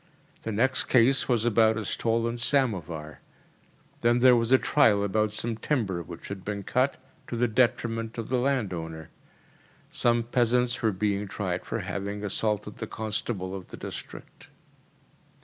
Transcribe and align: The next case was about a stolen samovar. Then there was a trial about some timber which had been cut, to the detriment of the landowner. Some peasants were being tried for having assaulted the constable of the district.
The 0.41 0.51
next 0.51 0.85
case 0.85 1.29
was 1.29 1.45
about 1.45 1.77
a 1.77 1.85
stolen 1.85 2.35
samovar. 2.39 3.19
Then 4.01 4.17
there 4.17 4.35
was 4.35 4.51
a 4.51 4.57
trial 4.57 5.03
about 5.03 5.31
some 5.31 5.57
timber 5.57 6.01
which 6.01 6.29
had 6.29 6.43
been 6.43 6.63
cut, 6.63 6.97
to 7.27 7.35
the 7.35 7.47
detriment 7.47 8.17
of 8.17 8.29
the 8.29 8.39
landowner. 8.39 9.11
Some 9.91 10.23
peasants 10.23 10.81
were 10.81 10.91
being 10.91 11.27
tried 11.27 11.67
for 11.67 11.81
having 11.81 12.23
assaulted 12.23 12.77
the 12.77 12.87
constable 12.87 13.53
of 13.55 13.67
the 13.67 13.77
district. 13.77 14.49